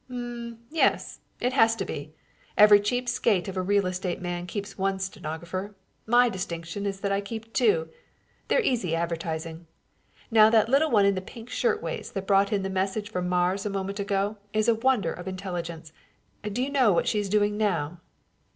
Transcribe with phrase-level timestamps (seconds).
[0.09, 1.19] "Um, yes.
[1.39, 2.15] It has to be.
[2.57, 5.75] Every cheap skate of a real estate man keeps one stenographer.
[6.07, 7.87] My distinction is that I keep two.
[8.47, 9.67] They're easy advertising.
[10.31, 13.29] Now that little one in the pink shirt waist that brought in the message from
[13.29, 15.93] Mars a moment ago is a wonder of intelligence.
[16.41, 17.99] Do you know what she's doing now?"